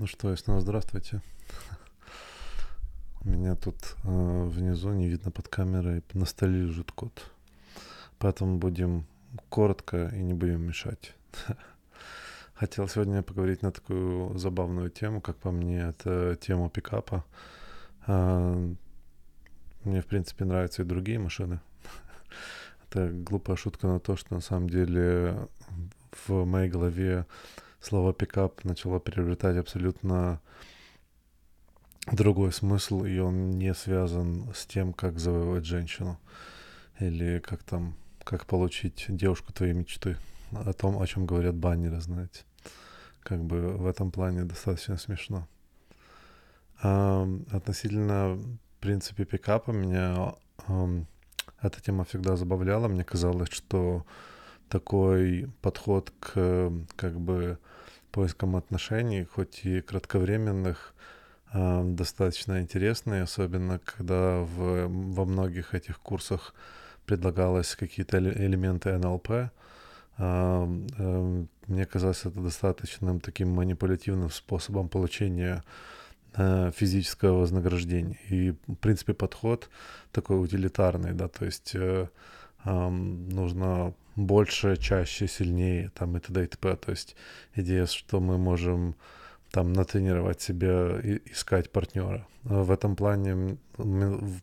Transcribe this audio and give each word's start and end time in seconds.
Ну 0.00 0.06
что, 0.06 0.32
и 0.32 0.36
снова 0.36 0.62
здравствуйте. 0.62 1.20
У 3.22 3.28
меня 3.28 3.54
тут 3.54 3.76
э, 4.02 4.44
внизу 4.46 4.94
не 4.94 5.08
видно 5.08 5.30
под 5.30 5.48
камерой, 5.48 6.02
на 6.14 6.24
столе 6.24 6.62
лежит 6.62 6.90
кот. 6.90 7.30
Поэтому 8.18 8.56
будем 8.56 9.04
коротко 9.50 10.08
и 10.16 10.22
не 10.22 10.32
будем 10.32 10.62
мешать. 10.62 11.14
Хотел 12.54 12.88
сегодня 12.88 13.22
поговорить 13.22 13.60
на 13.60 13.72
такую 13.72 14.38
забавную 14.38 14.88
тему, 14.88 15.20
как 15.20 15.36
по 15.36 15.50
мне, 15.50 15.80
это 15.80 16.34
тема 16.40 16.70
пикапа. 16.70 17.26
Э, 18.06 18.74
мне, 19.84 20.00
в 20.00 20.06
принципе, 20.06 20.46
нравятся 20.46 20.80
и 20.80 20.86
другие 20.86 21.18
машины. 21.18 21.60
это 22.88 23.10
глупая 23.10 23.58
шутка 23.58 23.86
на 23.86 24.00
то, 24.00 24.16
что 24.16 24.32
на 24.32 24.40
самом 24.40 24.70
деле 24.70 25.46
в 26.26 26.46
моей 26.46 26.70
голове 26.70 27.26
слово 27.80 28.12
пикап 28.12 28.64
начало 28.64 28.98
приобретать 28.98 29.56
абсолютно 29.56 30.40
другой 32.10 32.52
смысл, 32.52 33.04
и 33.04 33.18
он 33.18 33.58
не 33.58 33.74
связан 33.74 34.52
с 34.54 34.66
тем, 34.66 34.92
как 34.92 35.18
завоевать 35.18 35.64
женщину 35.64 36.18
или 36.98 37.38
как 37.38 37.62
там, 37.62 37.94
как 38.24 38.46
получить 38.46 39.06
девушку 39.08 39.52
твоей 39.52 39.72
мечты. 39.72 40.16
О 40.52 40.72
том, 40.72 41.00
о 41.00 41.06
чем 41.06 41.26
говорят 41.26 41.54
баннеры, 41.54 42.00
знаете. 42.00 42.42
Как 43.22 43.42
бы 43.44 43.76
в 43.76 43.86
этом 43.86 44.10
плане 44.10 44.44
достаточно 44.44 44.96
смешно. 44.96 45.46
А, 46.82 47.28
относительно, 47.52 48.34
в 48.34 48.80
принципе, 48.80 49.24
пикапа 49.24 49.70
меня 49.70 50.34
а, 50.66 51.04
эта 51.62 51.80
тема 51.80 52.04
всегда 52.04 52.36
забавляла. 52.36 52.88
Мне 52.88 53.04
казалось, 53.04 53.50
что 53.50 54.04
такой 54.68 55.50
подход 55.60 56.12
к 56.18 56.72
как 56.96 57.20
бы 57.20 57.58
поиском 58.10 58.56
отношений, 58.56 59.24
хоть 59.24 59.64
и 59.64 59.80
кратковременных, 59.80 60.94
э, 61.52 61.82
достаточно 61.84 62.60
интересный, 62.60 63.22
особенно 63.22 63.78
когда 63.78 64.40
в, 64.40 64.88
во 64.88 65.24
многих 65.24 65.74
этих 65.74 66.00
курсах 66.00 66.54
предлагалось 67.06 67.76
какие-то 67.76 68.18
элементы 68.18 68.96
НЛП. 68.98 69.30
Э, 69.30 69.50
э, 70.18 71.44
мне 71.66 71.86
казалось 71.86 72.26
это 72.26 72.40
достаточным 72.40 73.20
таким 73.20 73.50
манипулятивным 73.50 74.30
способом 74.30 74.88
получения 74.88 75.62
физического 76.76 77.40
вознаграждения. 77.40 78.16
И, 78.28 78.52
в 78.68 78.76
принципе, 78.76 79.14
подход 79.14 79.68
такой 80.12 80.40
утилитарный, 80.40 81.12
да, 81.12 81.26
то 81.26 81.44
есть 81.44 81.74
э, 81.74 82.06
нужно 82.64 83.94
больше, 84.16 84.76
чаще, 84.76 85.26
сильнее, 85.28 85.90
там 85.94 86.16
и 86.16 86.20
т.д. 86.20 86.44
и 86.44 86.46
т.п. 86.46 86.76
То 86.76 86.90
есть 86.90 87.16
идея, 87.54 87.86
что 87.86 88.20
мы 88.20 88.38
можем 88.38 88.94
там 89.50 89.72
натренировать 89.72 90.40
себя 90.40 91.00
и 91.02 91.20
искать 91.30 91.70
партнера. 91.70 92.26
В 92.44 92.70
этом 92.70 92.96
плане 92.96 93.58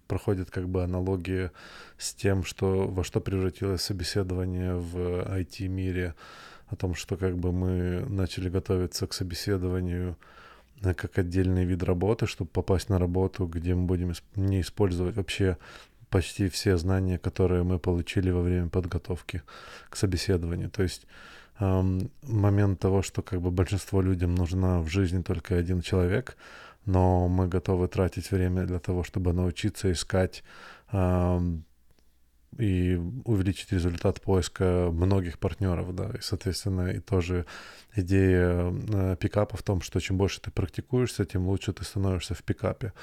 проходит 0.07 0.51
как 0.51 0.67
бы 0.67 0.83
аналогия 0.83 1.51
с 1.97 2.13
тем, 2.13 2.43
что 2.43 2.87
во 2.87 3.03
что 3.03 3.21
превратилось 3.21 3.81
собеседование 3.81 4.75
в 4.75 4.97
IT-мире, 5.39 6.13
о 6.67 6.75
том, 6.75 6.95
что 6.95 7.17
как 7.17 7.37
бы 7.37 7.51
мы 7.51 8.05
начали 8.09 8.49
готовиться 8.49 9.07
к 9.07 9.13
собеседованию 9.13 10.17
э, 10.83 10.93
как 10.93 11.17
отдельный 11.17 11.65
вид 11.65 11.83
работы, 11.83 12.27
чтобы 12.27 12.49
попасть 12.49 12.89
на 12.89 12.99
работу, 12.99 13.45
где 13.45 13.73
мы 13.73 13.85
будем 13.85 14.13
не 14.35 14.61
использовать 14.61 15.15
вообще 15.15 15.57
почти 16.09 16.49
все 16.49 16.77
знания, 16.77 17.17
которые 17.17 17.63
мы 17.63 17.79
получили 17.79 18.31
во 18.31 18.41
время 18.41 18.69
подготовки 18.69 19.41
к 19.89 19.95
собеседованию. 19.95 20.69
То 20.69 20.83
есть 20.83 21.05
эм, 21.59 22.11
момент 22.23 22.79
того, 22.79 23.01
что 23.01 23.21
как 23.21 23.41
бы 23.41 23.51
большинство 23.51 24.01
людям 24.01 24.35
нужна 24.35 24.81
в 24.81 24.87
жизни 24.87 25.21
только 25.21 25.55
один 25.55 25.81
человек, 25.81 26.37
но 26.85 27.27
мы 27.27 27.47
готовы 27.47 27.87
тратить 27.87 28.31
время 28.31 28.65
для 28.65 28.79
того, 28.79 29.03
чтобы 29.03 29.33
научиться 29.33 29.91
искать 29.91 30.43
эм, 30.91 31.65
и 32.57 32.99
увеличить 33.25 33.71
результат 33.71 34.21
поиска 34.21 34.89
многих 34.91 35.39
партнеров, 35.39 35.95
да, 35.95 36.11
и, 36.17 36.21
соответственно, 36.21 36.89
и 36.91 36.99
тоже 36.99 37.45
идея 37.95 38.71
э, 38.71 39.15
пикапа 39.19 39.57
в 39.57 39.63
том, 39.63 39.81
что 39.81 39.99
чем 39.99 40.17
больше 40.17 40.41
ты 40.41 40.51
практикуешься, 40.51 41.25
тем 41.25 41.47
лучше 41.47 41.73
ты 41.73 41.83
становишься 41.83 42.33
в 42.33 42.43
пикапе. 42.43 42.93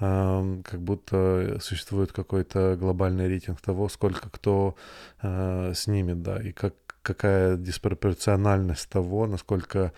Э, 0.00 0.62
как 0.64 0.80
будто 0.80 1.58
существует 1.60 2.12
какой-то 2.12 2.76
глобальный 2.76 3.28
рейтинг 3.28 3.60
того, 3.60 3.88
сколько 3.88 4.30
кто 4.30 4.74
э, 5.22 5.72
снимет, 5.74 6.22
да, 6.22 6.42
и 6.42 6.52
как, 6.52 6.74
какая 7.02 7.56
диспропорциональность 7.56 8.88
того, 8.88 9.26
насколько 9.26 9.92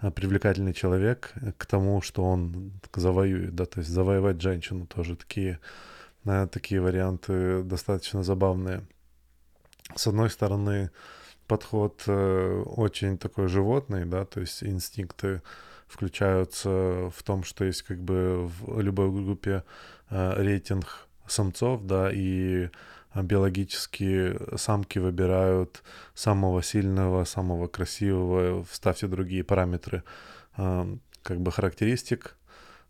э, 0.00 0.10
привлекательный 0.10 0.74
человек 0.74 1.32
к 1.56 1.66
тому, 1.66 2.02
что 2.02 2.22
он 2.22 2.72
завоюет, 2.94 3.54
да, 3.54 3.64
то 3.64 3.80
есть 3.80 3.90
завоевать 3.90 4.40
женщину 4.40 4.86
тоже 4.86 5.16
такие 5.16 5.58
такие 6.52 6.80
варианты 6.80 7.62
достаточно 7.62 8.22
забавные. 8.22 8.86
С 9.94 10.06
одной 10.06 10.30
стороны, 10.30 10.90
подход 11.46 12.02
э, 12.06 12.62
очень 12.66 13.18
такой 13.18 13.48
животный, 13.48 14.04
да, 14.04 14.24
то 14.24 14.40
есть 14.40 14.64
инстинкты 14.64 15.42
включаются 15.86 17.10
в 17.14 17.22
том, 17.24 17.44
что 17.44 17.64
есть 17.64 17.82
как 17.82 18.00
бы 18.00 18.48
в 18.48 18.80
любой 18.80 19.10
группе 19.10 19.62
э, 20.10 20.42
рейтинг 20.42 21.06
самцов, 21.26 21.84
да, 21.84 22.10
и 22.12 22.68
биологически 23.14 24.56
самки 24.56 24.98
выбирают 24.98 25.82
самого 26.14 26.62
сильного, 26.62 27.24
самого 27.24 27.68
красивого, 27.68 28.64
вставьте 28.64 29.06
другие 29.06 29.44
параметры, 29.44 30.02
э, 30.56 30.96
как 31.22 31.40
бы 31.40 31.52
характеристик 31.52 32.36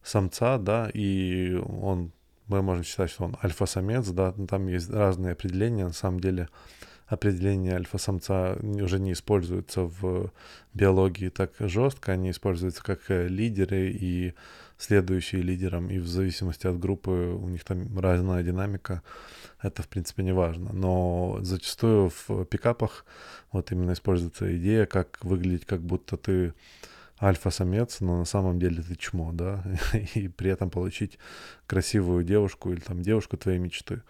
самца, 0.03 0.59
да, 0.59 0.91
и 0.93 1.55
он 1.55 2.13
мы 2.47 2.62
можем 2.62 2.84
считать, 2.84 3.11
что 3.11 3.25
он 3.25 3.37
альфа-самец, 3.43 4.09
да, 4.09 4.33
там 4.49 4.69
есть 4.69 4.91
разные 4.91 5.33
определения, 5.33 5.84
на 5.84 5.93
самом 5.93 6.21
деле 6.21 6.49
определение 7.07 7.77
альфа-самца 7.77 8.57
уже 8.61 8.99
не 8.99 9.12
используется 9.12 9.83
в 9.83 10.33
биологии 10.75 11.29
так 11.29 11.53
жестко, 11.61 12.12
они 12.12 12.31
используются 12.31 12.83
как 12.83 13.11
э, 13.11 13.29
лидеры 13.29 13.91
и 13.91 14.34
следующие 14.79 15.43
лидерам, 15.43 15.89
и 15.89 15.99
в 15.99 16.07
зависимости 16.07 16.67
от 16.67 16.79
группы 16.79 17.11
у 17.11 17.49
них 17.49 17.65
там 17.65 17.99
разная 17.99 18.43
динамика, 18.43 19.03
это 19.63 19.83
в 19.83 19.89
принципе 19.89 20.23
не 20.23 20.33
важно. 20.33 20.73
Но 20.73 21.39
зачастую 21.43 22.11
в 22.11 22.45
пикапах 22.45 23.07
вот 23.53 23.73
именно 23.73 23.93
используется 23.93 24.55
идея, 24.57 24.87
как 24.87 25.19
выглядеть, 25.25 25.65
как 25.65 25.81
будто 25.81 26.17
ты 26.17 26.53
альфа-самец, 27.21 28.00
но 28.00 28.19
на 28.19 28.25
самом 28.25 28.59
деле 28.59 28.82
ты 28.82 28.94
чмо, 28.94 29.32
да, 29.32 29.62
и 30.15 30.28
при 30.28 30.50
этом 30.50 30.71
получить 30.71 31.19
красивую 31.66 32.25
девушку 32.25 32.72
или 32.72 32.81
там 32.81 33.03
девушку 33.03 33.37
твоей 33.37 33.59
мечты. 33.59 34.03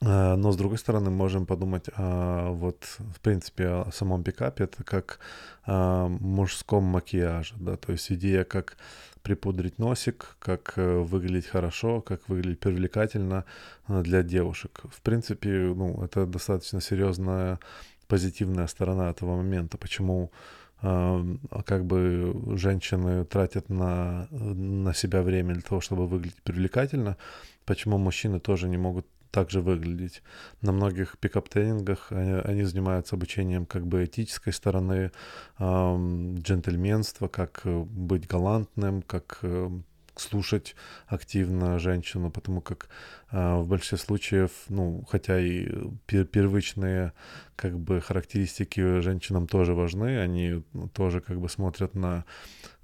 А, 0.00 0.36
но 0.36 0.52
с 0.52 0.56
другой 0.56 0.78
стороны, 0.78 1.10
можем 1.10 1.46
подумать 1.46 1.88
о, 1.96 2.50
вот, 2.50 2.84
в 2.98 3.20
принципе, 3.20 3.68
о 3.68 3.90
самом 3.92 4.22
пикапе, 4.22 4.64
это 4.64 4.82
как 4.84 5.18
о 5.64 6.08
мужском 6.08 6.84
макияже, 6.84 7.54
да, 7.58 7.76
то 7.76 7.92
есть 7.92 8.10
идея, 8.12 8.44
как 8.44 8.76
припудрить 9.22 9.78
носик, 9.78 10.36
как 10.38 10.74
э, 10.76 10.98
выглядеть 10.98 11.46
хорошо, 11.46 12.02
как 12.02 12.28
выглядеть 12.28 12.60
привлекательно 12.60 13.46
э, 13.88 14.02
для 14.02 14.22
девушек. 14.22 14.82
В 14.90 15.00
принципе, 15.00 15.48
ну, 15.48 16.04
это 16.04 16.26
достаточно 16.26 16.82
серьезная 16.82 17.58
позитивная 18.06 18.66
сторона 18.66 19.08
этого 19.08 19.36
момента, 19.36 19.78
почему 19.78 20.30
а 20.30 20.63
как 20.80 21.84
бы 21.86 22.56
женщины 22.56 23.24
тратят 23.24 23.68
на, 23.70 24.28
на 24.30 24.92
себя 24.94 25.22
время 25.22 25.54
для 25.54 25.62
того, 25.62 25.80
чтобы 25.80 26.06
выглядеть 26.06 26.42
привлекательно, 26.42 27.16
почему 27.64 27.98
мужчины 27.98 28.40
тоже 28.40 28.68
не 28.68 28.76
могут 28.76 29.06
также 29.34 29.60
выглядеть. 29.60 30.22
На 30.62 30.70
многих 30.70 31.18
пикап-тренингах 31.18 32.12
они, 32.12 32.32
они 32.44 32.62
занимаются 32.62 33.16
обучением 33.16 33.66
как 33.66 33.84
бы 33.84 34.04
этической 34.04 34.52
стороны, 34.52 35.10
эм, 35.58 36.36
джентльменства, 36.36 37.26
как 37.26 37.62
быть 37.64 38.28
галантным, 38.28 39.02
как 39.02 39.40
э, 39.42 39.70
слушать 40.16 40.76
активно 41.06 41.78
женщину, 41.78 42.30
потому 42.30 42.60
как 42.60 42.88
э, 43.30 43.56
в 43.56 43.66
большинстве 43.66 43.98
случаев, 43.98 44.50
ну, 44.68 45.04
хотя 45.08 45.38
и 45.40 45.68
пер 46.06 46.24
первичные 46.24 47.12
как 47.56 47.78
бы 47.78 48.00
характеристики 48.00 49.00
женщинам 49.00 49.46
тоже 49.46 49.74
важны, 49.74 50.18
они 50.18 50.62
тоже 50.92 51.20
как 51.20 51.40
бы 51.40 51.48
смотрят 51.48 51.94
на, 51.94 52.24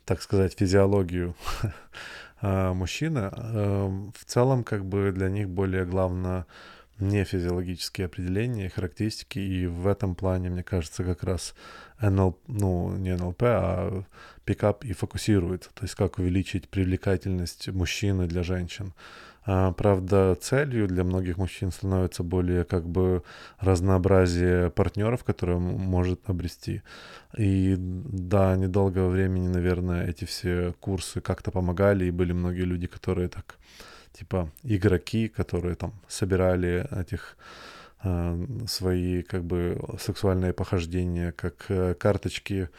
так 0.04 0.22
сказать, 0.22 0.56
физиологию 0.58 1.34
э, 2.42 2.72
мужчины. 2.72 3.30
Э, 3.32 3.86
в 4.14 4.24
целом, 4.24 4.64
как 4.64 4.84
бы 4.84 5.12
для 5.12 5.28
них 5.28 5.48
более 5.48 5.84
главное 5.84 6.46
не 7.00 7.24
физиологические 7.24 8.06
определения, 8.06 8.68
характеристики, 8.68 9.38
и 9.38 9.66
в 9.66 9.86
этом 9.86 10.14
плане, 10.14 10.50
мне 10.50 10.62
кажется, 10.62 11.04
как 11.04 11.22
раз 11.22 11.54
НЛ, 12.00 12.38
ну, 12.46 12.96
не 12.96 13.14
НЛП, 13.14 13.42
а 13.42 14.04
пикап 14.44 14.84
и 14.84 14.92
фокусирует, 14.92 15.70
то 15.74 15.82
есть 15.82 15.94
как 15.94 16.18
увеличить 16.18 16.68
привлекательность 16.68 17.68
мужчины 17.68 18.26
для 18.26 18.42
женщин. 18.42 18.92
А, 19.46 19.72
правда, 19.72 20.36
целью 20.40 20.86
для 20.86 21.02
многих 21.02 21.38
мужчин 21.38 21.72
становится 21.72 22.22
более 22.22 22.64
как 22.64 22.86
бы 22.86 23.22
разнообразие 23.58 24.70
партнеров, 24.70 25.24
которые 25.24 25.58
может 25.58 26.28
обрести. 26.28 26.82
И 27.36 27.74
да, 27.78 28.56
недолгого 28.56 29.08
времени, 29.08 29.48
наверное, 29.48 30.06
эти 30.06 30.24
все 30.24 30.74
курсы 30.80 31.20
как-то 31.20 31.50
помогали, 31.50 32.04
и 32.04 32.10
были 32.10 32.32
многие 32.32 32.62
люди, 32.62 32.86
которые 32.86 33.28
так, 33.28 33.56
типа, 34.12 34.50
игроки, 34.62 35.28
которые 35.28 35.74
там 35.74 35.92
собирали 36.08 36.86
этих 37.00 37.36
а, 38.02 38.38
свои 38.66 39.22
как 39.22 39.44
бы 39.44 39.78
сексуальные 39.98 40.52
похождения, 40.52 41.32
как 41.32 41.66
э, 41.68 41.94
карточки 41.94 42.70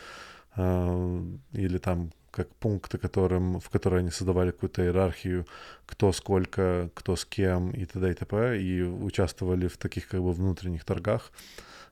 э, 0.56 1.24
или 1.54 1.78
там 1.78 2.12
как 2.32 2.50
пункты, 2.56 2.98
которым, 2.98 3.60
в 3.60 3.70
которые 3.70 4.00
они 4.00 4.10
создавали 4.10 4.52
какую-то 4.52 4.82
иерархию, 4.84 5.46
кто 5.86 6.14
сколько, 6.14 6.90
кто 6.96 7.16
с 7.16 7.26
кем 7.26 7.72
и 7.72 7.86
т.д. 7.86 8.10
и 8.10 8.14
т.п. 8.14 8.62
И 8.62 8.82
участвовали 8.82 9.68
в 9.68 9.78
таких 9.78 10.08
как 10.08 10.22
бы 10.22 10.32
внутренних 10.32 10.86
торгах. 10.86 11.32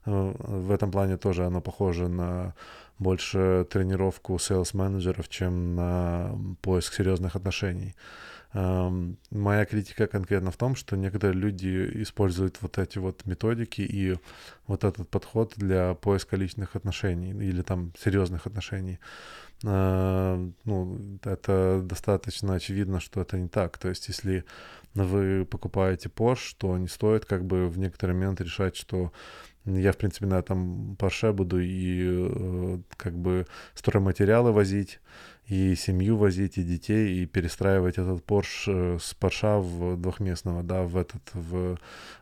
Э, 0.06 0.34
в 0.38 0.70
этом 0.72 0.90
плане 0.90 1.16
тоже 1.16 1.46
оно 1.46 1.60
похоже 1.60 2.08
на 2.08 2.54
больше 2.98 3.66
тренировку 3.70 4.38
сейлс-менеджеров, 4.38 5.28
чем 5.28 5.74
на 5.74 6.36
поиск 6.62 6.94
серьезных 6.94 7.36
отношений. 7.36 7.94
Моя 8.52 9.64
критика 9.64 10.08
конкретно 10.08 10.50
в 10.50 10.56
том, 10.56 10.74
что 10.74 10.96
некоторые 10.96 11.38
люди 11.38 12.02
используют 12.02 12.60
вот 12.62 12.78
эти 12.78 12.98
вот 12.98 13.24
методики 13.24 13.82
и 13.82 14.16
вот 14.66 14.82
этот 14.82 15.08
подход 15.08 15.52
для 15.56 15.94
поиска 15.94 16.36
личных 16.36 16.74
отношений 16.74 17.30
или 17.30 17.62
там 17.62 17.92
серьезных 17.96 18.46
отношений. 18.46 18.98
А, 19.64 20.36
ну, 20.64 21.18
это 21.22 21.80
достаточно 21.84 22.54
очевидно, 22.54 22.98
что 22.98 23.20
это 23.20 23.38
не 23.38 23.48
так. 23.48 23.78
То 23.78 23.88
есть, 23.88 24.08
если 24.08 24.44
вы 24.94 25.44
покупаете 25.44 26.08
Porsche, 26.08 26.54
то 26.58 26.76
не 26.76 26.88
стоит 26.88 27.26
как 27.26 27.44
бы 27.44 27.68
в 27.68 27.78
некоторый 27.78 28.12
момент 28.12 28.40
решать, 28.40 28.76
что 28.76 29.12
я, 29.64 29.92
в 29.92 29.96
принципе, 29.96 30.26
на 30.26 30.38
этом 30.38 30.94
Porsche 30.94 31.32
буду 31.32 31.60
и 31.60 32.28
э, 32.28 32.78
как 32.96 33.14
бы 33.14 33.46
стройматериалы 33.74 34.52
возить, 34.52 35.00
и 35.50 35.74
семью 35.74 36.16
возить, 36.16 36.58
и 36.58 36.62
детей, 36.62 37.22
и 37.22 37.26
перестраивать 37.26 37.98
этот 37.98 38.24
Porsche 38.24 38.94
э, 38.94 38.98
с 39.00 39.16
Porsche 39.20 39.60
в 39.60 40.00
двухместного, 40.00 40.62
да, 40.62 40.84
в 40.84 40.96
этот, 40.96 41.22
в 41.34 41.76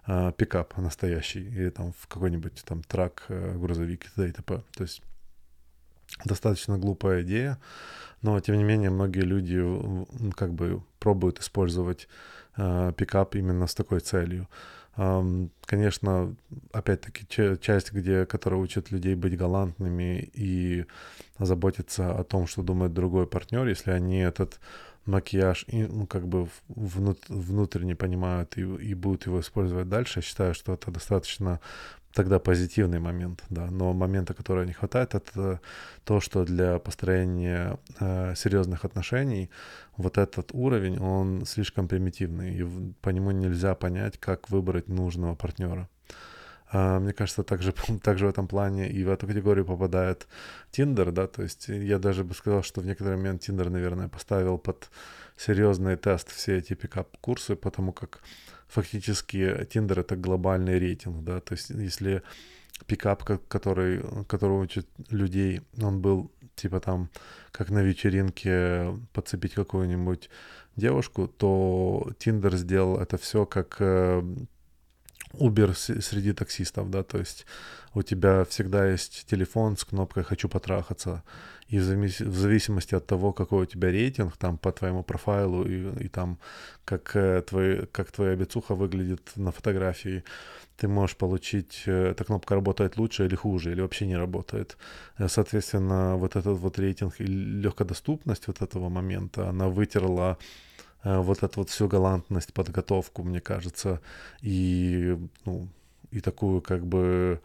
э, 0.07 0.33
пикап 0.37 0.79
настоящий, 0.79 1.43
или 1.43 1.69
там 1.69 1.93
в 1.93 2.07
какой-нибудь 2.07 2.65
там 2.65 2.83
трак, 2.83 3.27
э, 3.29 3.59
грузовик 3.59 4.07
и 4.07 4.09
т.д. 4.09 4.29
и 4.29 4.33
т.п. 4.33 4.63
То 4.75 4.83
есть 4.83 5.03
достаточно 6.25 6.79
глупая 6.79 7.23
идея, 7.23 7.59
но 8.23 8.41
тем 8.41 8.57
не 8.57 8.65
менее 8.65 8.89
многие 8.89 9.25
люди 9.25 9.63
как 10.35 10.55
бы 10.55 10.83
пробуют 10.99 11.41
использовать 11.41 12.09
э, 12.57 12.93
пикап 12.97 13.35
именно 13.35 13.67
с 13.67 13.75
такой 13.75 14.01
целью. 14.01 14.49
Конечно, 15.65 16.35
опять-таки, 16.73 17.25
часть, 17.61 17.93
где, 17.93 18.27
которая 18.27 18.59
учит 18.59 18.91
людей 18.91 19.15
быть 19.15 19.37
галантными 19.37 20.29
и 20.35 20.87
заботиться 21.39 22.19
о 22.19 22.25
том, 22.25 22.49
что 22.49 22.63
думает 22.63 22.95
другой 22.95 23.29
партнер, 23.29 23.65
если 23.69 23.93
они 23.93 24.19
этот 24.19 24.59
макияж 25.07 25.65
и, 25.69 25.85
ну, 25.85 26.07
как 26.09 26.27
бы 26.27 26.49
внут, 26.69 27.21
внутренне 27.29 27.95
понимают 27.95 28.59
и, 28.59 28.63
и 28.63 28.95
будут 28.95 29.27
его 29.27 29.39
использовать 29.41 29.89
дальше, 29.89 30.19
я 30.19 30.23
считаю, 30.23 30.53
что 30.53 30.75
это 30.75 30.91
достаточно 30.91 31.61
тогда 32.13 32.39
позитивный 32.39 32.99
момент, 32.99 33.45
да. 33.51 33.71
Но 33.71 33.93
момента, 33.93 34.35
которого 34.35 34.65
не 34.65 34.73
хватает, 34.73 35.15
это 35.15 35.61
то, 36.05 36.21
что 36.21 36.45
для 36.45 36.79
построения 36.79 37.79
э, 38.01 38.35
серьезных 38.37 38.85
отношений 38.85 39.51
вот 39.97 40.19
этот 40.19 40.51
уровень, 40.53 40.99
он 40.99 41.45
слишком 41.47 41.89
примитивный, 41.89 42.55
и 42.55 42.95
по 43.01 43.11
нему 43.11 43.31
нельзя 43.31 43.75
понять, 43.75 44.19
как 44.19 44.51
выбрать 44.51 44.89
нужного 44.89 45.35
партнера. 45.35 45.89
Uh, 46.71 47.01
мне 47.01 47.15
кажется, 47.15 47.45
также, 47.45 47.73
также 48.03 48.27
в 48.27 48.29
этом 48.29 48.47
плане 48.47 48.91
и 48.91 49.03
в 49.03 49.09
эту 49.09 49.27
категорию 49.27 49.65
попадает 49.65 50.29
Tinder, 50.71 51.11
да, 51.13 51.27
то 51.27 51.43
есть 51.43 51.69
я 51.69 51.99
даже 51.99 52.25
бы 52.25 52.35
сказал, 52.35 52.63
что 52.63 52.83
в 52.83 52.87
некоторый 52.87 53.17
момент 53.17 53.49
Tinder, 53.49 53.71
наверное, 53.71 54.09
поставил 54.09 54.59
под 54.59 54.91
серьезный 55.39 55.97
тест 55.97 56.31
все 56.31 56.59
эти 56.59 56.75
пикап-курсы, 56.75 57.57
потому 57.57 57.93
как 57.93 58.21
фактически 58.69 59.37
Tinder 59.65 60.01
это 60.01 60.17
глобальный 60.17 60.79
рейтинг, 60.79 61.25
да, 61.25 61.41
то 61.41 61.55
есть 61.55 61.71
если 61.71 62.23
пикап, 62.87 63.25
который, 63.49 64.03
который 64.27 64.61
учит 64.63 64.87
людей, 65.11 65.63
он 65.81 66.01
был 66.01 66.31
типа 66.55 66.81
там, 66.81 67.11
как 67.51 67.71
на 67.71 67.81
вечеринке 67.83 68.95
подцепить 69.13 69.55
какую-нибудь 69.55 70.29
девушку, 70.77 71.29
то 71.29 72.11
Tinder 72.19 72.57
сделал 72.57 72.99
это 73.01 73.17
все 73.17 73.47
как 73.47 73.77
э, 73.81 74.23
Uber 75.33 75.75
среди 75.75 76.33
таксистов, 76.33 76.91
да, 76.91 77.03
то 77.03 77.19
есть 77.19 77.47
у 77.95 78.03
тебя 78.03 78.45
всегда 78.45 78.87
есть 78.87 79.27
телефон 79.27 79.77
с 79.77 79.85
кнопкой 79.85 80.25
«хочу 80.25 80.49
потрахаться», 80.49 81.23
и 81.69 81.79
в, 81.79 81.85
зависимости 81.85 82.95
от 82.95 83.07
того, 83.07 83.33
какой 83.33 83.63
у 83.63 83.67
тебя 83.67 83.91
рейтинг, 83.91 84.37
там, 84.37 84.57
по 84.57 84.73
твоему 84.73 85.03
профайлу, 85.03 85.65
и, 85.65 86.05
и 86.05 86.09
там, 86.09 86.39
как, 86.85 87.15
э, 87.15 87.43
твой, 87.43 87.87
как 87.87 88.11
твоя 88.11 88.37
бицуха 88.37 88.75
выглядит 88.75 89.33
на 89.37 89.53
фотографии, 89.53 90.25
ты 90.79 90.89
можешь 90.89 91.17
получить, 91.17 91.83
э, 91.87 92.13
эта 92.13 92.25
кнопка 92.25 92.55
работает 92.55 92.97
лучше 92.97 93.27
или 93.27 93.35
хуже, 93.35 93.73
или 93.73 93.83
вообще 93.83 94.07
не 94.07 94.17
работает. 94.17 94.79
Э, 95.19 95.29
соответственно, 95.29 96.17
вот 96.17 96.37
этот 96.37 96.59
вот 96.59 96.79
рейтинг 96.79 97.21
и 97.21 97.25
легкодоступность 97.25 98.47
вот 98.47 98.63
этого 98.63 98.89
момента, 98.89 99.49
она 99.49 99.69
вытерла 99.69 100.39
вот 101.05 101.43
эту 101.43 101.61
вот 101.61 101.71
всю 101.71 101.89
галантность, 101.89 102.53
подготовку, 102.53 103.23
мне 103.23 103.41
кажется, 103.41 104.01
и, 104.41 105.17
ну, 105.45 105.69
и 106.11 106.21
такую 106.21 106.61
как 106.61 106.87
бы 106.87 107.41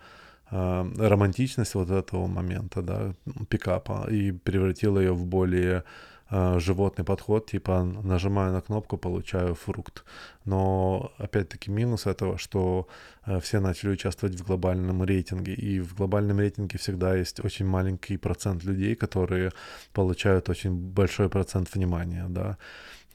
э, 0.51 0.91
романтичность 0.97 1.75
вот 1.75 1.89
этого 1.89 2.27
момента, 2.27 2.81
да, 2.81 3.13
пикапа, 3.49 4.07
и 4.09 4.31
превратил 4.31 4.99
ее 4.99 5.13
в 5.13 5.25
более 5.25 5.83
э, 6.29 6.59
животный 6.59 7.03
подход, 7.05 7.45
типа 7.51 7.83
нажимаю 8.03 8.53
на 8.53 8.61
кнопку, 8.61 8.97
получаю 8.97 9.55
фрукт. 9.55 10.03
Но 10.45 11.11
опять-таки 11.17 11.71
минус 11.71 12.05
этого, 12.07 12.37
что 12.37 12.87
э, 13.25 13.39
все 13.39 13.59
начали 13.59 13.91
участвовать 13.91 14.35
в 14.39 14.45
глобальном 14.47 15.03
рейтинге, 15.03 15.53
и 15.53 15.79
в 15.79 15.95
глобальном 15.95 16.39
рейтинге 16.39 16.77
всегда 16.77 17.15
есть 17.15 17.43
очень 17.45 17.65
маленький 17.65 18.17
процент 18.17 18.63
людей, 18.63 18.95
которые 18.95 19.51
получают 19.93 20.49
очень 20.49 20.73
большой 20.73 21.29
процент 21.29 21.73
внимания, 21.75 22.25
да. 22.29 22.57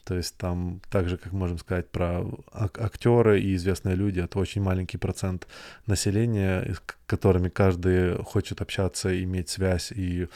То 0.09 0.15
есть 0.15 0.37
там, 0.37 0.81
так 0.89 1.07
же, 1.07 1.17
как 1.17 1.33
можем 1.33 1.59
сказать 1.59 1.91
про 1.91 2.25
ак- 2.51 2.81
актеры 2.81 3.39
и 3.39 3.53
известные 3.53 3.95
люди, 3.95 4.19
это 4.19 4.39
очень 4.39 4.59
маленький 4.59 4.97
процент 4.97 5.47
населения, 5.85 6.73
с 6.73 6.81
которыми 7.05 7.49
каждый 7.49 8.17
хочет 8.23 8.61
общаться, 8.61 9.23
иметь 9.23 9.49
связь 9.49 9.91
и 9.91 10.27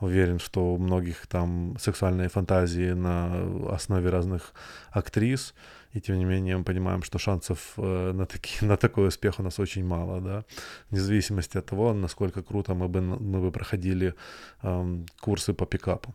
уверен, 0.00 0.40
что 0.40 0.74
у 0.74 0.78
многих 0.78 1.28
там 1.28 1.76
сексуальные 1.78 2.28
фантазии 2.28 2.92
на 2.92 3.72
основе 3.72 4.10
разных 4.10 4.52
актрис. 4.90 5.54
И 5.92 6.00
тем 6.00 6.18
не 6.18 6.24
менее 6.24 6.56
мы 6.56 6.64
понимаем, 6.64 7.04
что 7.04 7.18
шансов 7.18 7.74
э, 7.76 8.12
на, 8.12 8.26
таки, 8.26 8.64
на 8.66 8.76
такой 8.76 9.06
успех 9.06 9.38
у 9.38 9.44
нас 9.44 9.60
очень 9.60 9.84
мало, 9.84 10.20
да. 10.20 10.44
Вне 10.90 11.00
зависимости 11.00 11.56
от 11.58 11.66
того, 11.66 11.94
насколько 11.94 12.42
круто 12.42 12.74
мы 12.74 12.88
бы, 12.88 13.00
мы 13.00 13.40
бы 13.40 13.52
проходили 13.52 14.14
э, 14.62 15.04
курсы 15.20 15.54
по 15.54 15.66
пикапу. 15.66 16.14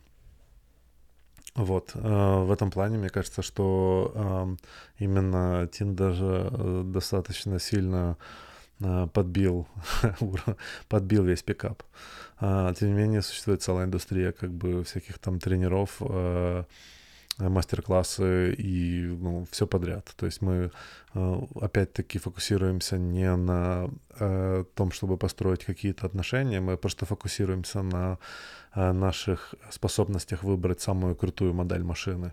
Вот, 1.56 1.92
э, 1.94 2.44
в 2.44 2.52
этом 2.52 2.70
плане, 2.70 2.98
мне 2.98 3.08
кажется, 3.08 3.40
что 3.42 4.12
э, 4.14 5.04
именно 5.04 5.64
Tinder 5.64 6.14
э, 6.20 6.82
достаточно 6.84 7.58
сильно 7.58 8.16
подбил, 9.14 9.66
подбил 10.88 11.24
весь 11.24 11.42
пикап. 11.42 11.82
А, 12.38 12.74
тем 12.74 12.88
не 12.88 12.94
менее, 12.94 13.22
существует 13.22 13.62
целая 13.62 13.86
индустрия 13.86 14.32
как 14.32 14.50
бы 14.50 14.84
всяких 14.84 15.18
там 15.18 15.38
тренеров, 15.38 16.02
мастер-классы 17.38 18.54
и 18.54 19.06
ну, 19.06 19.46
все 19.50 19.66
подряд. 19.66 20.12
То 20.16 20.26
есть 20.26 20.42
мы 20.42 20.70
опять-таки 21.60 22.18
фокусируемся 22.18 22.98
не 22.98 23.36
на 23.36 23.88
том, 24.74 24.90
чтобы 24.90 25.16
построить 25.16 25.64
какие-то 25.64 26.06
отношения, 26.06 26.60
мы 26.60 26.76
просто 26.76 27.06
фокусируемся 27.06 27.82
на 27.82 28.18
наших 28.74 29.54
способностях 29.70 30.42
выбрать 30.44 30.80
самую 30.80 31.14
крутую 31.14 31.54
модель 31.54 31.82
машины. 31.82 32.32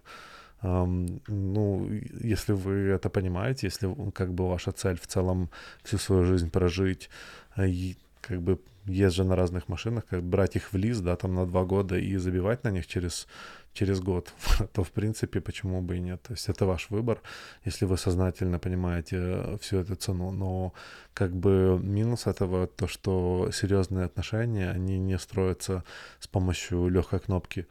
Um, 0.63 1.21
ну, 1.27 1.89
если 2.23 2.53
вы 2.53 2.71
это 2.95 3.09
понимаете, 3.09 3.67
если 3.67 3.93
как 4.11 4.33
бы 4.33 4.47
ваша 4.47 4.71
цель 4.71 4.97
в 4.97 5.07
целом 5.07 5.49
всю 5.83 5.97
свою 5.97 6.23
жизнь 6.23 6.49
прожить, 6.49 7.09
и 7.57 7.97
как 8.21 8.41
бы 8.41 8.57
езжу 8.85 9.23
на 9.23 9.35
разных 9.35 9.69
машинах, 9.69 10.05
как 10.05 10.23
брать 10.23 10.55
их 10.55 10.73
в 10.73 10.77
лиз, 10.77 10.99
да, 10.99 11.15
там 11.15 11.35
на 11.35 11.45
два 11.45 11.63
года 11.63 11.97
и 11.97 12.17
забивать 12.17 12.63
на 12.63 12.71
них 12.71 12.87
через 12.87 13.27
через 13.73 13.99
год, 13.99 14.33
то 14.73 14.83
в 14.83 14.91
принципе 14.91 15.41
почему 15.41 15.81
бы 15.81 15.97
и 15.97 15.99
нет. 15.99 16.21
То 16.21 16.33
есть 16.33 16.49
это 16.49 16.65
ваш 16.65 16.89
выбор, 16.89 17.21
если 17.65 17.85
вы 17.85 17.97
сознательно 17.97 18.59
понимаете 18.59 19.17
э, 19.19 19.57
всю 19.61 19.77
эту 19.77 19.95
цену. 19.95 20.31
Но 20.31 20.73
как 21.13 21.35
бы 21.35 21.79
минус 21.81 22.27
этого 22.27 22.67
то, 22.67 22.87
что 22.87 23.49
серьезные 23.51 24.05
отношения, 24.05 24.69
они 24.69 24.99
не 24.99 25.17
строятся 25.17 25.83
с 26.19 26.27
помощью 26.27 26.87
легкой 26.89 27.19
кнопки 27.19 27.67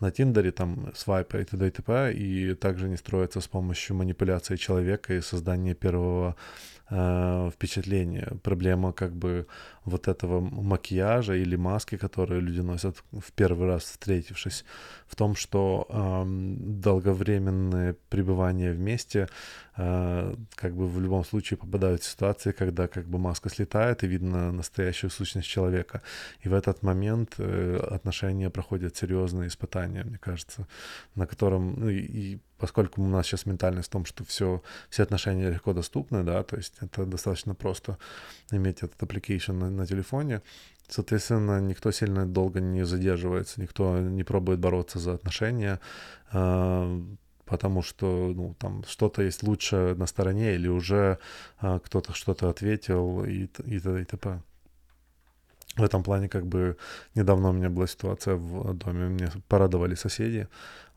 на 0.00 0.10
Тиндере, 0.10 0.52
там, 0.52 0.92
свайпа 0.94 1.38
и 1.38 1.44
т.д. 1.44 1.66
и 1.66 1.70
т.п. 1.70 2.12
И 2.12 2.54
также 2.54 2.88
не 2.88 2.96
строятся 2.96 3.40
с 3.40 3.48
помощью 3.48 3.96
манипуляции 3.96 4.56
человека 4.56 5.14
и 5.14 5.22
создания 5.22 5.74
первого 5.74 6.36
э, 6.90 7.50
впечатления. 7.54 8.32
Проблема 8.42 8.92
как 8.92 9.12
бы 9.12 9.46
вот 9.84 10.08
этого 10.08 10.40
макияжа 10.62 11.34
или 11.34 11.56
маски, 11.56 11.96
которые 11.96 12.40
люди 12.40 12.60
носят 12.60 12.96
в 13.12 13.32
первый 13.32 13.68
раз 13.68 13.84
встретившись, 13.84 14.64
в 15.06 15.16
том, 15.16 15.34
что 15.34 15.86
э, 15.88 16.24
долговременное 16.26 17.96
пребывание 18.08 18.72
вместе 18.72 19.28
как 19.76 20.74
бы 20.74 20.88
в 20.88 21.00
любом 21.00 21.24
случае 21.24 21.58
попадают 21.58 22.02
в 22.02 22.06
ситуации, 22.06 22.52
когда 22.52 22.88
как 22.88 23.06
бы 23.06 23.18
маска 23.18 23.50
слетает 23.50 24.04
и 24.04 24.06
видно 24.06 24.50
настоящую 24.50 25.10
сущность 25.10 25.48
человека. 25.48 26.00
И 26.40 26.48
в 26.48 26.54
этот 26.54 26.82
момент 26.82 27.34
э, 27.38 27.76
отношения 27.90 28.48
проходят 28.48 28.96
серьезные 28.96 29.48
испытания, 29.48 30.04
мне 30.04 30.16
кажется, 30.18 30.66
на 31.14 31.26
котором, 31.26 31.74
ну, 31.78 31.90
и 31.90 32.38
поскольку 32.58 33.02
у 33.02 33.06
нас 33.06 33.26
сейчас 33.26 33.44
ментальность 33.44 33.88
в 33.88 33.92
том, 33.92 34.06
что 34.06 34.24
все, 34.24 34.62
все 34.88 35.02
отношения 35.02 35.50
легко 35.50 35.74
доступны, 35.74 36.22
да, 36.22 36.42
то 36.42 36.56
есть 36.56 36.74
это 36.80 37.04
достаточно 37.04 37.54
просто 37.54 37.98
иметь 38.50 38.82
этот 38.82 39.02
application 39.02 39.52
на, 39.52 39.70
на 39.70 39.86
телефоне, 39.86 40.40
соответственно, 40.88 41.60
никто 41.60 41.90
сильно 41.92 42.24
долго 42.24 42.60
не 42.60 42.86
задерживается, 42.86 43.60
никто 43.60 43.98
не 43.98 44.24
пробует 44.24 44.58
бороться 44.58 44.98
за 44.98 45.12
отношения, 45.12 45.80
э, 46.32 47.00
потому 47.46 47.82
что, 47.82 48.32
ну, 48.34 48.54
там 48.58 48.84
что-то 48.86 49.22
есть 49.22 49.42
лучше 49.42 49.94
на 49.96 50.06
стороне 50.06 50.54
или 50.54 50.68
уже 50.68 51.18
э, 51.62 51.78
кто-то 51.84 52.12
что-то 52.12 52.50
ответил 52.50 53.24
и, 53.24 53.48
и, 53.64 53.76
и, 53.76 54.04
т.п 54.04 54.42
в 55.76 55.82
этом 55.82 56.02
плане 56.02 56.28
как 56.28 56.46
бы 56.46 56.76
недавно 57.14 57.50
у 57.50 57.52
меня 57.52 57.68
была 57.68 57.86
ситуация 57.86 58.36
в 58.36 58.74
доме, 58.74 59.08
мне 59.08 59.30
порадовали 59.48 59.94
соседи, 59.94 60.48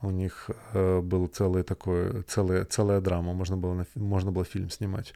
у 0.01 0.09
них 0.09 0.49
э, 0.73 1.01
был 1.01 1.27
целый 1.27 1.63
такой, 1.63 2.23
целая, 2.23 2.63
целая 2.65 3.01
драма, 3.01 3.33
можно 3.33 3.57
было, 3.57 3.73
на, 3.73 3.85
можно 3.95 4.31
было 4.31 4.45
фильм 4.45 4.69
снимать. 4.69 5.13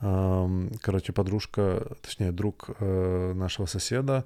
Короче, 0.00 1.12
подружка, 1.12 1.86
точнее, 2.02 2.32
друг 2.32 2.70
э, 2.78 3.32
нашего 3.34 3.66
соседа 3.66 4.24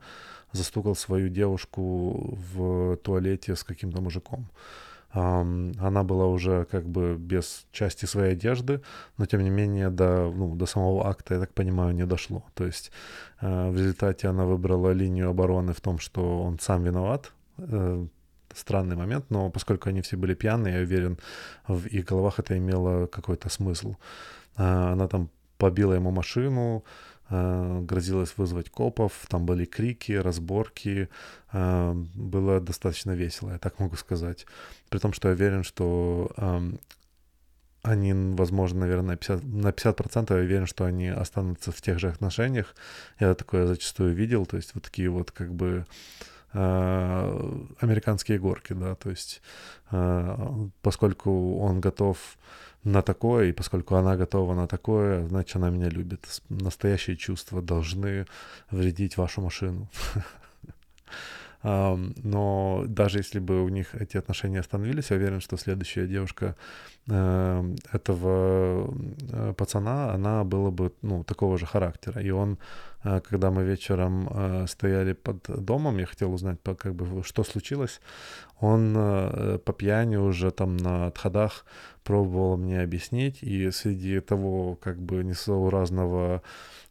застукал 0.53 0.97
свою 0.97 1.29
девушку 1.29 2.37
в 2.55 2.97
туалете 2.97 3.55
с 3.55 3.63
каким-то 3.63 4.01
мужиком. 4.01 4.49
Она 5.11 6.03
была 6.03 6.27
уже 6.27 6.67
как 6.71 6.87
бы 6.87 7.17
без 7.17 7.67
части 7.73 8.05
своей 8.05 8.33
одежды, 8.33 8.83
но 9.17 9.25
тем 9.27 9.43
не 9.43 9.51
менее 9.51 9.89
до, 9.89 10.31
ну, 10.31 10.55
до 10.55 10.67
самого 10.67 11.09
акта, 11.09 11.35
я 11.35 11.41
так 11.41 11.55
понимаю, 11.55 11.95
не 11.95 12.05
дошло. 12.05 12.45
То 12.55 12.67
есть 12.67 12.93
э, 13.41 13.71
в 13.71 13.77
результате 13.77 14.29
она 14.29 14.45
выбрала 14.45 14.91
линию 14.91 15.31
обороны 15.31 15.73
в 15.73 15.81
том, 15.81 15.99
что 15.99 16.43
он 16.43 16.59
сам 16.59 16.85
виноват. 16.85 17.33
Э, 17.57 18.07
странный 18.55 18.97
момент, 18.97 19.25
но 19.31 19.51
поскольку 19.51 19.89
они 19.89 20.03
все 20.03 20.17
были 20.17 20.35
пьяные, 20.35 20.75
я 20.75 20.81
уверен, 20.81 21.19
в 21.67 21.87
их 21.87 22.05
головах 22.05 22.39
это 22.39 22.59
имело 22.59 23.07
какой-то 23.07 23.49
смысл. 23.49 23.97
Э, 24.59 24.93
она 24.93 25.09
там 25.09 25.31
побила 25.57 25.95
ему 25.95 26.11
машину, 26.11 26.85
грозилось 27.31 28.35
вызвать 28.37 28.71
копов, 28.71 29.13
там 29.29 29.45
были 29.45 29.65
крики, 29.65 30.13
разборки, 30.13 31.09
э, 31.53 31.93
было 31.93 32.61
достаточно 32.61 33.13
весело, 33.13 33.51
я 33.51 33.59
так 33.59 33.79
могу 33.79 33.97
сказать. 33.97 34.47
При 34.89 34.99
том, 34.99 35.13
что 35.13 35.29
я 35.29 35.35
уверен, 35.35 35.63
что 35.63 36.31
эм, 36.37 36.81
они, 37.83 38.13
возможно, 38.13 38.81
наверное, 38.81 39.17
на 39.17 39.19
50%, 39.19 39.45
на 39.45 39.69
50% 39.69 40.37
я 40.37 40.43
уверен, 40.43 40.67
что 40.67 40.85
они 40.85 41.09
останутся 41.09 41.73
в 41.73 41.81
тех 41.81 41.99
же 41.99 42.09
отношениях. 42.09 42.75
Я 43.21 43.35
такое 43.35 43.67
зачастую 43.67 44.15
видел, 44.15 44.47
то 44.47 44.57
есть 44.57 44.75
вот 44.75 44.85
такие 44.85 45.11
вот 45.11 45.31
как 45.31 45.53
бы 45.53 45.85
э, 45.85 45.85
американские 46.53 48.39
горки, 48.39 48.73
да, 48.73 48.95
то 48.95 49.11
есть 49.11 49.43
поскольку 50.83 51.59
он 51.59 51.81
готов 51.81 52.19
на 52.85 53.03
такое, 53.03 53.49
и 53.49 53.53
поскольку 53.53 53.97
она 53.97 54.17
готова 54.17 54.55
на 54.55 54.67
такое, 54.67 55.27
значит, 55.29 55.57
она 55.57 55.71
меня 55.71 55.89
любит. 55.89 56.43
Настоящие 56.49 57.17
чувства 57.17 57.61
должны 57.61 58.27
вредить 58.71 59.17
вашу 59.17 59.43
машину. 59.43 59.89
Но 61.63 62.85
даже 62.87 63.19
если 63.19 63.41
бы 63.41 63.65
у 63.65 63.69
них 63.69 63.95
эти 63.95 64.17
отношения 64.17 64.61
остановились, 64.61 65.11
я 65.11 65.17
уверен, 65.17 65.41
что 65.41 65.57
следующая 65.57 66.07
девушка 66.07 66.55
э, 67.09 67.75
этого 67.93 68.95
э, 69.33 69.55
пацана, 69.57 70.13
она 70.15 70.45
была 70.45 70.71
бы 70.71 70.93
ну, 71.03 71.25
такого 71.25 71.59
же 71.59 71.67
характера. 71.67 72.23
И 72.23 72.31
он, 72.31 72.53
э, 72.53 72.98
когда 73.03 73.51
мы 73.51 73.65
вечером 73.65 74.67
стояли 74.67 75.13
под 75.13 75.45
домом, 75.47 75.99
я 75.99 76.07
хотел 76.07 76.33
узнать, 76.33 76.59
как 76.63 76.95
бы, 76.95 77.23
что 77.23 77.45
случилось, 77.45 78.01
он 78.61 78.95
по 79.65 79.73
пьяни 79.73 80.17
уже 80.17 80.51
там 80.51 80.77
на 80.77 81.07
отходах 81.07 81.65
пробовал 82.03 82.57
мне 82.57 82.81
объяснить, 82.83 83.43
и 83.43 83.71
среди 83.71 84.21
того 84.21 84.77
как 84.77 84.99
бы 85.01 85.23
несоуразного 85.23 86.43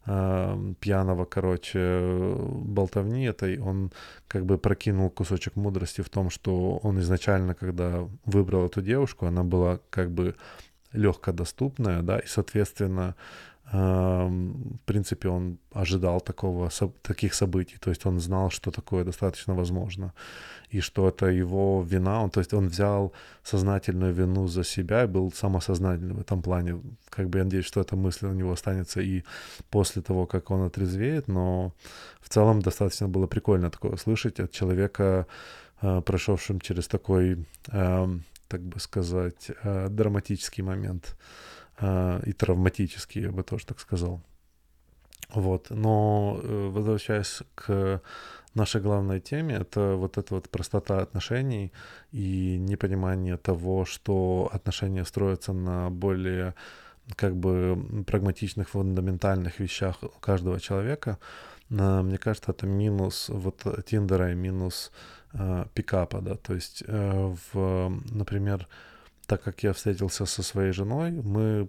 пьяного, 0.04 1.26
короче, 1.26 2.34
болтовни 2.48 3.26
этой, 3.26 3.58
он 3.58 3.92
как 4.26 4.46
бы 4.46 4.56
прокинул 4.56 5.10
кусочек 5.10 5.56
мудрости 5.56 6.00
в 6.00 6.08
том, 6.08 6.30
что 6.30 6.78
он 6.78 6.98
изначально, 7.00 7.54
когда 7.54 8.08
выбрал 8.24 8.64
эту 8.64 8.80
девушку, 8.80 9.26
она 9.26 9.44
была 9.44 9.80
как 9.90 10.10
бы 10.10 10.34
легко 10.92 11.32
доступная, 11.32 12.00
да, 12.00 12.18
и, 12.20 12.26
соответственно, 12.26 13.16
в 13.70 14.78
принципе, 14.86 15.28
он 15.28 15.58
ожидал 15.72 16.20
такого, 16.20 16.70
таких 17.02 17.34
событий, 17.34 17.76
то 17.78 17.90
есть 17.90 18.06
он 18.06 18.20
знал, 18.20 18.50
что 18.50 18.70
такое 18.70 19.04
достаточно 19.04 19.54
возможно, 19.54 20.12
и 20.70 20.80
что 20.80 21.08
это 21.08 21.26
его 21.26 21.82
вина, 21.82 22.22
он, 22.22 22.30
то 22.30 22.40
есть 22.40 22.54
он 22.54 22.68
взял 22.68 23.12
сознательную 23.42 24.14
вину 24.14 24.48
за 24.48 24.64
себя 24.64 25.04
и 25.04 25.06
был 25.06 25.32
самосознательным 25.32 26.16
в 26.16 26.20
этом 26.20 26.42
плане. 26.42 26.80
Как 27.10 27.28
бы 27.28 27.38
я 27.38 27.44
надеюсь, 27.44 27.66
что 27.66 27.80
эта 27.80 27.96
мысль 27.96 28.26
у 28.26 28.32
него 28.32 28.52
останется 28.52 29.00
и 29.00 29.22
после 29.70 30.02
того, 30.02 30.26
как 30.26 30.50
он 30.50 30.62
отрезвеет, 30.62 31.28
но 31.28 31.72
в 32.20 32.28
целом 32.28 32.62
достаточно 32.62 33.08
было 33.08 33.26
прикольно 33.26 33.70
такое 33.70 33.96
слышать 33.96 34.40
от 34.40 34.50
человека, 34.50 35.26
э, 35.82 36.00
прошедшим 36.00 36.60
через 36.60 36.88
такой, 36.88 37.46
эм, 37.72 38.24
так 38.48 38.62
бы 38.62 38.80
сказать, 38.80 39.50
э, 39.62 39.88
драматический 39.90 40.64
момент. 40.64 41.16
А, 41.80 42.20
и 42.26 42.32
травматический, 42.32 43.22
я 43.22 43.30
бы 43.32 43.42
тоже 43.42 43.66
так 43.66 43.80
сказал. 43.80 44.20
Вот. 45.30 45.70
Но 45.70 46.40
э, 46.42 46.68
возвращаясь 46.72 47.42
к 47.54 48.00
нашей 48.54 48.80
главной 48.80 49.20
теме, 49.20 49.56
это 49.56 49.94
вот 49.94 50.18
эта 50.18 50.34
вот 50.34 50.48
простота 50.48 51.00
отношений 51.00 51.72
и 52.12 52.56
непонимание 52.58 53.36
того, 53.36 53.84
что 53.84 54.48
отношения 54.52 55.04
строятся 55.04 55.52
на 55.52 55.90
более 55.90 56.54
как 57.16 57.36
бы 57.36 58.04
прагматичных, 58.06 58.70
фундаментальных 58.70 59.60
вещах 59.60 59.98
каждого 60.20 60.60
человека. 60.60 61.18
Мне 61.70 62.18
кажется, 62.18 62.52
это 62.52 62.66
минус 62.66 63.28
вот 63.28 63.64
Тиндера 63.86 64.32
и 64.32 64.34
минус 64.34 64.90
э, 65.34 65.66
пикапа, 65.74 66.20
да, 66.20 66.34
то 66.34 66.54
есть, 66.54 66.82
э, 66.86 67.34
в, 67.52 67.92
например, 68.10 68.66
так 69.28 69.42
как 69.42 69.62
я 69.62 69.72
встретился 69.72 70.24
со 70.26 70.42
своей 70.42 70.72
женой, 70.72 71.10
мы 71.10 71.68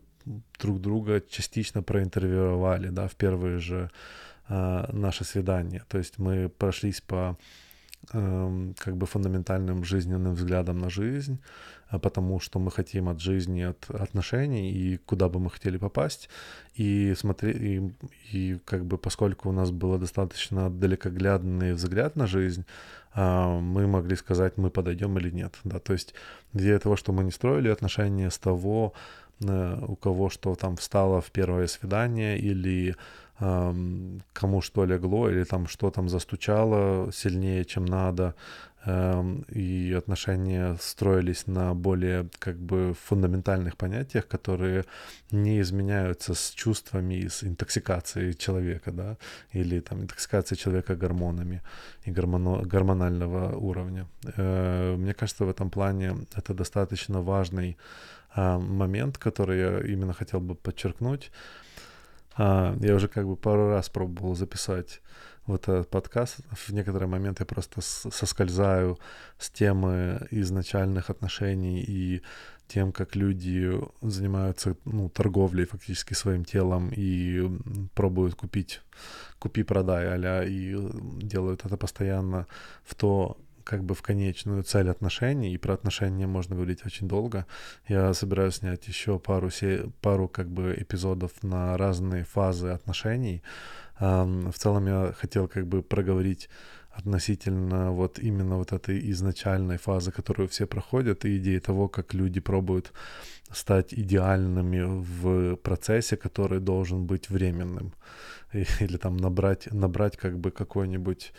друг 0.60 0.80
друга 0.80 1.22
частично 1.30 1.84
проинтервьюировали, 1.84 2.88
да, 2.88 3.08
в 3.08 3.16
первые 3.16 3.60
же 3.60 3.92
э, 4.48 4.86
наши 4.94 5.25
свидания. 5.25 5.84
То 5.89 5.98
есть 5.98 6.20
мы 6.20 6.48
прошлись 6.48 7.01
по 7.01 7.38
как 8.08 8.98
бы 8.98 9.06
фундаментальным 9.06 9.84
жизненным 9.84 10.34
взглядам 10.34 10.79
на 10.79 10.89
жизнь, 10.89 11.39
а 11.89 12.00
потому 12.00 12.39
что 12.39 12.60
мы 12.60 12.72
хотим 12.72 13.10
от 13.10 13.20
жизни, 13.20 13.62
от 13.62 13.89
отношений 13.89 14.72
и 14.72 14.98
куда 14.98 15.27
бы 15.27 15.39
мы 15.39 15.50
хотели 15.50 15.77
попасть. 15.77 16.29
И 16.75 17.13
смотри, 17.18 17.51
и, 17.51 17.94
и 18.32 18.60
как 18.65 18.86
бы 18.86 18.98
поскольку 18.98 19.50
у 19.50 19.51
нас 19.51 19.72
было 19.72 19.98
достаточно 19.98 20.70
далекоглядный 20.70 21.74
взгляд 21.74 22.15
на 22.15 22.27
жизнь, 22.27 22.65
а, 23.13 23.60
мы 23.60 23.88
могли 23.88 24.15
сказать, 24.15 24.58
мы 24.58 24.70
подойдем 24.70 25.18
или 25.18 25.32
нет. 25.32 25.60
Да? 25.63 25.79
То 25.79 25.94
есть 25.94 26.13
для 26.53 26.79
того, 26.79 26.96
что 26.96 27.12
мы 27.12 27.24
не 27.24 27.32
строили 27.32 27.70
отношения 27.70 28.29
с 28.29 28.38
того, 28.38 28.94
э, 28.94 29.28
у 29.41 29.96
кого 29.96 30.29
что 30.29 30.55
там 30.55 30.75
встало 30.75 31.22
в 31.22 31.31
первое 31.31 31.67
свидание, 31.67 32.38
или 32.38 32.96
кому 33.39 34.62
что 34.62 34.86
легло, 34.86 35.29
или 35.29 35.46
там 35.46 35.67
что 35.67 35.89
там 35.91 36.10
застучало 36.10 37.10
сильнее, 37.13 37.63
чем 37.63 37.86
надо, 37.86 38.36
эм, 38.86 39.46
и 39.48 39.93
отношения 39.98 40.75
строились 40.81 41.48
на 41.48 41.74
более 41.74 42.27
как 42.39 42.58
бы 42.58 42.93
фундаментальных 43.08 43.77
понятиях, 43.77 44.27
которые 44.27 44.84
не 45.31 45.62
изменяются 45.62 46.34
с 46.34 46.51
чувствами 46.51 47.15
и 47.15 47.29
с 47.29 47.43
интоксикацией 47.43 48.34
человека, 48.34 48.91
да, 48.91 49.17
или 49.53 49.79
там 49.79 50.01
интоксикацией 50.01 50.60
человека 50.60 50.98
гормонами 50.98 51.62
и 52.03 52.12
гормоно, 52.12 52.65
гормонального 52.65 53.55
уровня. 53.55 54.05
Э, 54.36 54.96
мне 54.98 55.13
кажется, 55.13 55.46
в 55.46 55.50
этом 55.50 55.69
плане 55.69 56.15
это 56.36 56.53
достаточно 56.53 57.22
важный 57.22 57.77
момент, 58.36 59.17
который 59.17 59.59
я 59.59 59.79
именно 59.79 60.13
хотел 60.13 60.39
бы 60.39 60.55
подчеркнуть. 60.55 61.31
А, 62.36 62.75
я 62.79 62.95
уже 62.95 63.07
как 63.07 63.27
бы 63.27 63.36
пару 63.36 63.69
раз 63.69 63.89
пробовал 63.89 64.36
записать 64.36 65.01
вот 65.45 65.63
этот 65.63 65.89
подкаст. 65.89 66.39
В 66.51 66.69
некоторые 66.71 67.09
моменты 67.09 67.43
я 67.43 67.45
просто 67.45 67.81
соскользаю 67.81 68.98
с 69.38 69.50
темы 69.50 70.27
изначальных 70.31 71.09
отношений 71.09 71.81
и 71.81 72.21
тем, 72.67 72.91
как 72.91 73.15
люди 73.15 73.71
занимаются 74.01 74.75
ну, 74.86 75.09
торговлей 75.09 75.65
фактически 75.65 76.13
своим 76.13 76.45
телом 76.45 76.91
и 76.95 77.50
пробуют 77.95 78.36
купить, 78.36 78.81
купи-продай 79.39 80.07
а 80.07 80.43
и 80.43 80.77
делают 81.21 81.65
это 81.65 81.77
постоянно 81.77 82.45
в 82.83 82.93
то, 82.93 83.38
как 83.69 83.83
бы 83.83 83.93
в 83.93 84.01
конечную 84.01 84.63
цель 84.63 84.89
отношений, 84.89 85.53
и 85.53 85.57
про 85.57 85.73
отношения 85.73 86.27
можно 86.27 86.55
говорить 86.55 86.85
очень 86.85 87.07
долго. 87.07 87.45
Я 87.88 88.13
собираюсь 88.13 88.55
снять 88.55 88.88
еще 88.88 89.19
пару, 89.19 89.51
се... 89.51 89.91
пару 90.01 90.27
как 90.27 90.47
бы 90.47 90.75
эпизодов 90.81 91.31
на 91.43 91.77
разные 91.77 92.23
фазы 92.23 92.69
отношений. 92.69 93.43
В 93.99 94.53
целом 94.53 94.88
я 94.88 95.13
хотел 95.21 95.47
как 95.47 95.67
бы 95.67 95.83
проговорить 95.83 96.49
относительно 96.89 97.91
вот 97.91 98.19
именно 98.19 98.57
вот 98.57 98.73
этой 98.73 99.11
изначальной 99.11 99.77
фазы, 99.77 100.11
которую 100.11 100.47
все 100.47 100.65
проходят, 100.65 101.25
и 101.25 101.38
идеи 101.38 101.59
того, 101.59 101.88
как 101.88 102.15
люди 102.15 102.39
пробуют 102.41 102.91
стать 103.51 103.93
идеальными 103.93 104.81
в 104.81 105.55
процессе, 105.57 106.17
который 106.17 106.59
должен 106.59 107.05
быть 107.05 107.29
временным. 107.29 107.93
Или 108.79 108.98
там 108.98 109.18
набрать, 109.18 109.72
набрать 109.72 110.18
как 110.18 110.38
бы 110.39 110.51
какой-нибудь 110.51 111.34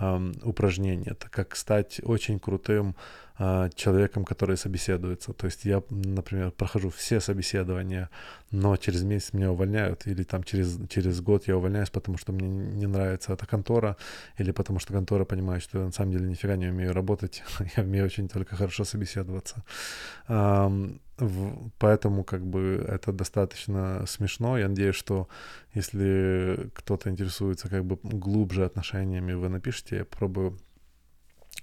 э, 0.00 0.32
упражнение. 0.44 1.12
Это 1.12 1.28
как 1.28 1.56
стать 1.56 2.00
очень 2.04 2.38
крутым 2.38 2.94
э, 3.38 3.70
человеком, 3.74 4.24
который 4.24 4.56
собеседуется. 4.56 5.32
То 5.32 5.46
есть 5.46 5.64
я, 5.64 5.82
например, 5.90 6.50
прохожу 6.52 6.90
все 6.90 7.20
собеседования, 7.20 8.10
но 8.50 8.76
через 8.76 9.02
месяц 9.02 9.32
меня 9.32 9.50
увольняют, 9.50 10.06
или 10.06 10.22
там 10.22 10.44
через, 10.44 10.78
через 10.88 11.20
год 11.20 11.48
я 11.48 11.56
увольняюсь, 11.56 11.90
потому 11.90 12.18
что 12.18 12.32
мне 12.32 12.48
не 12.48 12.86
нравится 12.86 13.32
эта 13.32 13.46
контора, 13.46 13.96
или 14.38 14.52
потому 14.52 14.78
что 14.78 14.92
контора 14.92 15.24
понимает, 15.24 15.62
что 15.62 15.78
я 15.78 15.84
на 15.86 15.92
самом 15.92 16.12
деле 16.12 16.28
нифига 16.28 16.56
не 16.56 16.68
умею 16.68 16.92
работать, 16.92 17.42
я 17.76 17.82
умею 17.82 18.04
очень 18.04 18.28
только 18.28 18.56
хорошо 18.56 18.84
собеседоваться. 18.84 19.64
Эм, 20.28 21.00
в, 21.18 21.70
поэтому 21.78 22.24
как 22.24 22.44
бы 22.44 22.84
это 22.88 23.12
достаточно 23.12 24.04
смешно. 24.06 24.58
Я 24.58 24.68
надеюсь, 24.68 24.96
что 24.96 25.28
если 25.74 26.51
кто-то 26.74 27.10
интересуется 27.10 27.68
как 27.68 27.84
бы 27.84 27.98
глубже 28.02 28.64
отношениями, 28.64 29.32
вы 29.32 29.48
напишите, 29.48 29.96
я 29.98 30.04
пробую 30.04 30.58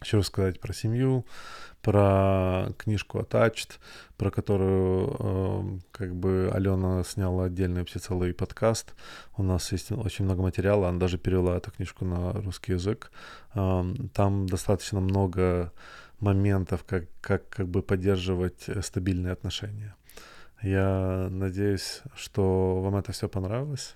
еще 0.02 0.18
рассказать 0.18 0.60
про 0.60 0.74
семью, 0.74 1.26
про 1.82 2.70
книжку 2.78 3.20
Attached, 3.20 3.80
про 4.18 4.32
которую 4.32 5.16
э, 5.20 5.80
как 5.92 6.16
бы 6.16 6.52
Алена 6.54 7.04
сняла 7.04 7.46
отдельный 7.46 7.82
вообще 7.82 8.00
целый 8.00 8.34
подкаст. 8.34 8.94
У 9.38 9.44
нас 9.44 9.72
есть 9.72 9.92
очень 9.92 10.26
много 10.26 10.42
материала, 10.42 10.90
она 10.90 11.00
даже 11.00 11.18
перевела 11.18 11.58
эту 11.58 11.72
книжку 11.72 12.06
на 12.06 12.34
русский 12.34 12.74
язык. 12.74 13.12
Э, 13.56 13.84
там 14.14 14.48
достаточно 14.48 15.00
много 15.00 15.72
моментов, 16.20 16.84
как, 16.84 17.06
как, 17.22 17.50
как 17.50 17.68
бы 17.68 17.82
поддерживать 17.82 18.68
э, 18.68 18.82
стабильные 18.82 19.34
отношения. 19.34 19.96
Я 20.62 21.30
надеюсь, 21.32 22.02
что 22.16 22.82
вам 22.82 22.98
это 22.98 23.14
все 23.14 23.30
понравилось. 23.30 23.96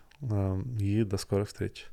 И 0.79 1.03
до 1.03 1.17
скорых 1.17 1.47
встреч. 1.47 1.87